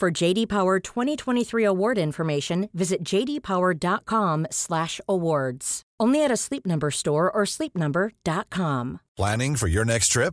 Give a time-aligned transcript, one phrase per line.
[0.00, 5.82] For JD Power 2023 award information, visit jdpower.com/awards.
[6.00, 9.00] Only at a Sleep Number store or sleepnumber.com.
[9.18, 10.32] Planning for your next trip?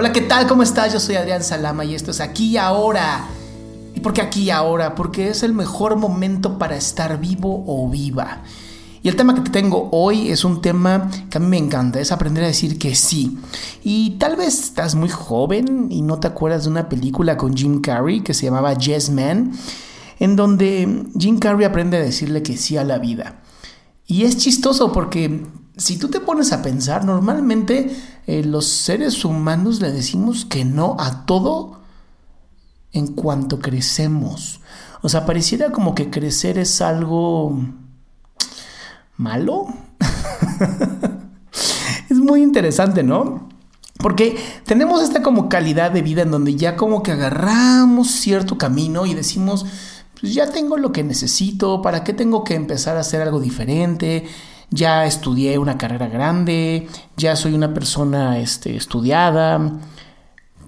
[0.00, 0.46] Hola, ¿qué tal?
[0.46, 0.92] ¿Cómo estás?
[0.92, 3.26] Yo soy Adrián Salama y esto es Aquí y Ahora.
[3.96, 4.94] ¿Y por qué aquí y ahora?
[4.94, 8.44] Porque es el mejor momento para estar vivo o viva.
[9.02, 11.98] Y el tema que te tengo hoy es un tema que a mí me encanta,
[11.98, 13.38] es aprender a decir que sí.
[13.82, 17.80] Y tal vez estás muy joven y no te acuerdas de una película con Jim
[17.80, 19.50] Carrey que se llamaba Yes Man,
[20.20, 23.40] en donde Jim Carrey aprende a decirle que sí a la vida.
[24.06, 25.44] Y es chistoso porque
[25.76, 27.90] si tú te pones a pensar, normalmente
[28.28, 31.80] eh, los seres humanos le decimos que no a todo
[32.92, 34.60] en cuanto crecemos.
[35.00, 37.58] O sea, pareciera como que crecer es algo
[39.16, 39.68] malo.
[42.10, 43.48] es muy interesante, ¿no?
[43.96, 44.36] Porque
[44.66, 49.14] tenemos esta como calidad de vida en donde ya como que agarramos cierto camino y
[49.14, 49.64] decimos,
[50.20, 54.26] pues ya tengo lo que necesito, ¿para qué tengo que empezar a hacer algo diferente?
[54.70, 59.80] Ya estudié una carrera grande, ya soy una persona este, estudiada,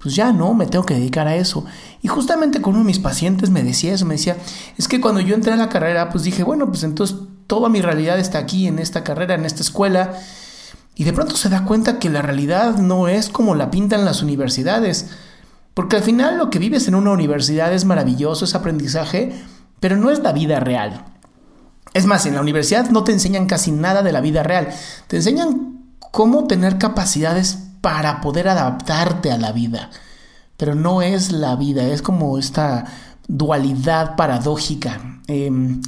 [0.01, 1.65] pues ya no, me tengo que dedicar a eso.
[2.01, 4.39] Y justamente con uno de mis pacientes me decía eso, me decía,
[4.79, 7.83] es que cuando yo entré a la carrera, pues dije, bueno, pues entonces toda mi
[7.83, 10.15] realidad está aquí, en esta carrera, en esta escuela.
[10.95, 14.23] Y de pronto se da cuenta que la realidad no es como la pintan las
[14.23, 15.11] universidades.
[15.75, 19.35] Porque al final lo que vives en una universidad es maravilloso, es aprendizaje,
[19.81, 21.05] pero no es la vida real.
[21.93, 24.69] Es más, en la universidad no te enseñan casi nada de la vida real.
[25.09, 25.81] Te enseñan
[26.13, 29.91] cómo tener capacidades para poder adaptarte a la vida.
[30.57, 32.85] Pero no es la vida, es como esta
[33.27, 35.21] dualidad paradójica.
[35.27, 35.81] Em,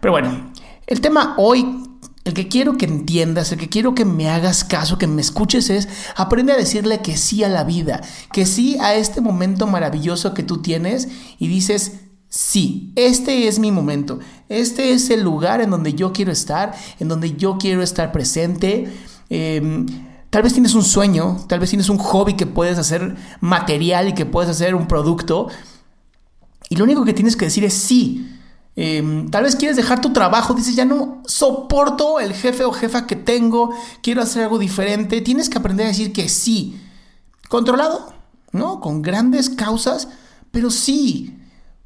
[0.00, 0.52] pero bueno,
[0.86, 1.82] el tema hoy,
[2.24, 5.68] el que quiero que entiendas, el que quiero que me hagas caso, que me escuches
[5.70, 8.02] es, aprende a decirle que sí a la vida,
[8.32, 11.08] que sí a este momento maravilloso que tú tienes
[11.38, 12.03] y dices,
[12.34, 14.18] sí, este es mi momento,
[14.48, 18.92] este es el lugar en donde yo quiero estar, en donde yo quiero estar presente.
[19.30, 19.86] Em,
[20.30, 24.14] tal vez tienes un sueño, tal vez tienes un hobby que puedes hacer material y
[24.14, 25.46] que puedes hacer un producto.
[26.68, 28.28] Y lo único que tienes que decir es sí.
[28.74, 33.06] Em, tal vez quieres dejar tu trabajo, dices, ya no soporto el jefe o jefa
[33.06, 35.20] que tengo, quiero hacer algo diferente.
[35.20, 36.80] Tienes que aprender a decir que sí.
[37.48, 38.12] Controlado,
[38.50, 38.80] ¿no?
[38.80, 40.08] Con grandes causas,
[40.50, 41.38] pero sí.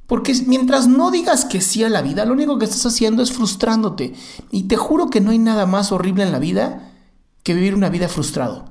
[0.09, 3.31] Porque mientras no digas que sí a la vida, lo único que estás haciendo es
[3.31, 4.15] frustrándote.
[4.51, 6.95] Y te juro que no hay nada más horrible en la vida
[7.43, 8.65] que vivir una vida frustrado.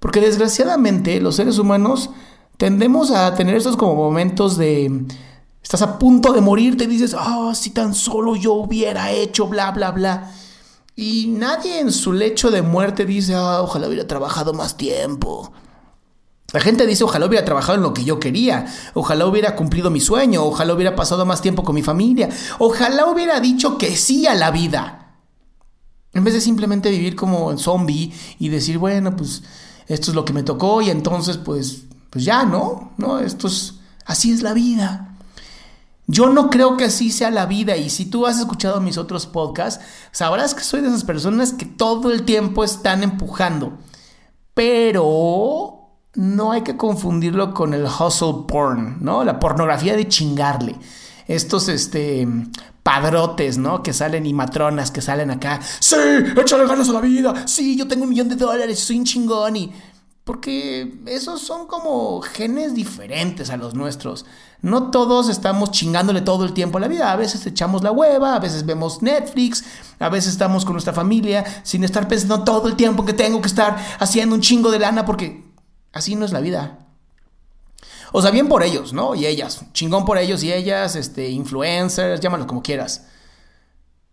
[0.00, 2.10] Porque desgraciadamente los seres humanos
[2.56, 5.06] tendemos a tener estos como momentos de...
[5.62, 9.70] Estás a punto de morir, te dices, ah, si tan solo yo hubiera hecho, bla,
[9.70, 10.32] bla, bla.
[10.96, 15.52] Y nadie en su lecho de muerte dice, ah, ojalá hubiera trabajado más tiempo.
[16.52, 20.00] La gente dice, ojalá hubiera trabajado en lo que yo quería, ojalá hubiera cumplido mi
[20.00, 24.34] sueño, ojalá hubiera pasado más tiempo con mi familia, ojalá hubiera dicho que sí a
[24.34, 25.16] la vida.
[26.12, 29.44] En vez de simplemente vivir como zombie y decir, bueno, pues
[29.86, 32.92] esto es lo que me tocó y entonces pues, pues ya, ¿no?
[32.96, 33.74] No, esto es,
[34.04, 35.14] así es la vida.
[36.08, 39.26] Yo no creo que así sea la vida y si tú has escuchado mis otros
[39.26, 43.78] podcasts, sabrás que soy de esas personas que todo el tiempo están empujando.
[44.52, 45.79] Pero
[46.14, 49.24] no hay que confundirlo con el hustle porn, ¿no?
[49.24, 50.76] La pornografía de chingarle.
[51.28, 52.26] Estos este,
[52.82, 53.82] padrotes, ¿no?
[53.82, 55.60] Que salen y matronas que salen acá.
[55.78, 55.96] Sí,
[56.36, 57.46] échale ganas a la vida.
[57.46, 59.72] Sí, yo tengo un millón de dólares, soy un chingón y...
[60.24, 64.26] Porque esos son como genes diferentes a los nuestros.
[64.62, 67.10] No todos estamos chingándole todo el tiempo a la vida.
[67.10, 69.64] A veces echamos la hueva, a veces vemos Netflix,
[69.98, 73.48] a veces estamos con nuestra familia sin estar pensando todo el tiempo que tengo que
[73.48, 75.49] estar haciendo un chingo de lana porque
[75.92, 76.78] así no es la vida.
[78.12, 79.14] O sea, bien por ellos, ¿no?
[79.14, 79.64] Y ellas.
[79.72, 83.06] Chingón por ellos y ellas, este, influencers, llámalos como quieras.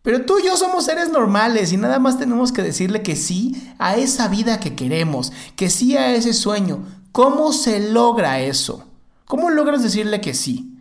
[0.04, 3.74] Pero tú y yo somos seres normales y nada más tenemos que decirle que sí
[3.78, 6.86] a esa vida que queremos, que sí a ese sueño.
[7.12, 8.86] ¿Cómo se logra eso?
[9.26, 10.78] ¿Cómo logras decirle que sí?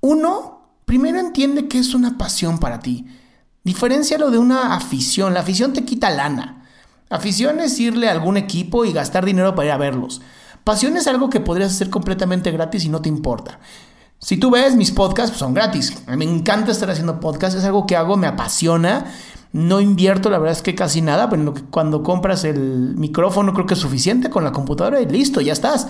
[0.00, 3.06] Uno, primero entiende que es una pasión para ti.
[3.64, 5.34] Diferencialo de una afición.
[5.34, 6.61] La afición te quita lana.
[7.12, 10.22] Afición es irle a algún equipo y gastar dinero para ir a verlos.
[10.64, 13.58] Pasión es algo que podrías hacer completamente gratis y no te importa.
[14.18, 15.92] Si tú ves mis podcasts, pues son gratis.
[16.06, 19.12] Me encanta estar haciendo podcasts, es algo que hago, me apasiona.
[19.52, 23.74] No invierto, la verdad es que casi nada, pero cuando compras el micrófono creo que
[23.74, 25.88] es suficiente con la computadora y listo, ya estás.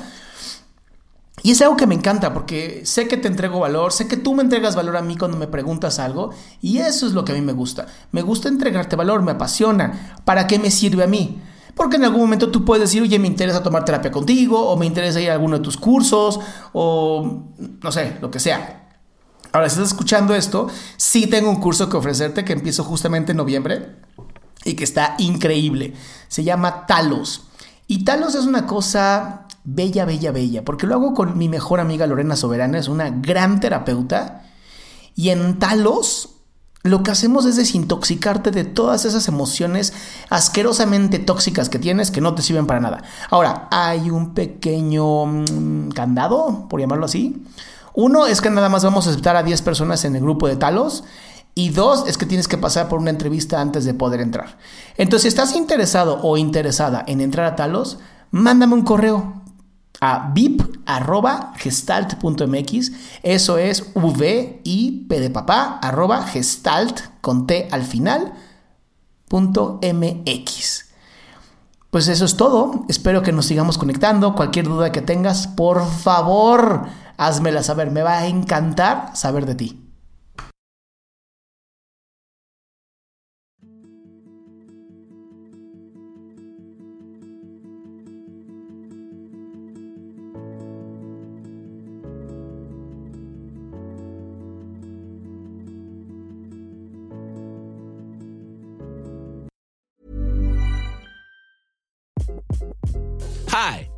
[1.42, 4.34] Y es algo que me encanta porque sé que te entrego valor, sé que tú
[4.34, 6.30] me entregas valor a mí cuando me preguntas algo
[6.60, 7.86] y eso es lo que a mí me gusta.
[8.12, 10.16] Me gusta entregarte valor, me apasiona.
[10.24, 11.40] ¿Para qué me sirve a mí?
[11.74, 14.86] Porque en algún momento tú puedes decir, oye, me interesa tomar terapia contigo, o me
[14.86, 16.38] interesa ir a alguno de tus cursos,
[16.72, 17.44] o
[17.82, 18.90] no sé, lo que sea.
[19.52, 23.38] Ahora, si estás escuchando esto, sí tengo un curso que ofrecerte que empiezo justamente en
[23.38, 23.96] noviembre
[24.64, 25.94] y que está increíble.
[26.28, 27.48] Se llama Talos.
[27.86, 32.06] Y Talos es una cosa bella, bella, bella, porque lo hago con mi mejor amiga
[32.06, 34.44] Lorena Soberana, es una gran terapeuta.
[35.14, 36.32] Y en Talos
[36.84, 39.92] lo que hacemos es desintoxicarte de todas esas emociones
[40.30, 43.04] asquerosamente tóxicas que tienes que no te sirven para nada.
[43.30, 47.44] Ahora, hay un pequeño mm, candado, por llamarlo así.
[47.94, 50.56] Uno es que nada más vamos a aceptar a 10 personas en el grupo de
[50.56, 51.04] talos.
[51.54, 54.56] Y dos, es que tienes que pasar por una entrevista antes de poder entrar.
[54.96, 57.98] Entonces, si estás interesado o interesada en entrar a talos,
[58.30, 59.41] mándame un correo
[60.02, 62.92] a vip.gestalt.mx.
[63.22, 68.32] Eso es v i p de papá arroba gestalt con t al final
[69.28, 70.86] punto mx.
[71.90, 72.84] Pues eso es todo.
[72.88, 74.34] Espero que nos sigamos conectando.
[74.34, 77.92] Cualquier duda que tengas, por favor, házmela saber.
[77.92, 79.81] Me va a encantar saber de ti.